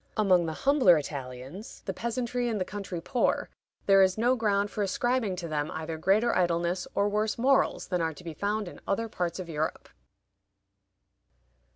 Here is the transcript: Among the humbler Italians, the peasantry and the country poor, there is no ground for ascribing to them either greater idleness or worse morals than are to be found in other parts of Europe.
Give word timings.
Among 0.17 0.47
the 0.47 0.53
humbler 0.53 0.97
Italians, 0.97 1.83
the 1.85 1.93
peasantry 1.93 2.49
and 2.49 2.59
the 2.59 2.65
country 2.65 2.99
poor, 3.01 3.51
there 3.85 4.01
is 4.01 4.17
no 4.17 4.35
ground 4.35 4.71
for 4.71 4.81
ascribing 4.81 5.35
to 5.35 5.47
them 5.47 5.69
either 5.69 5.95
greater 5.99 6.33
idleness 6.35 6.87
or 6.95 7.07
worse 7.07 7.37
morals 7.37 7.89
than 7.89 8.01
are 8.01 8.15
to 8.15 8.23
be 8.23 8.33
found 8.33 8.67
in 8.67 8.81
other 8.87 9.07
parts 9.07 9.37
of 9.37 9.47
Europe. 9.47 9.89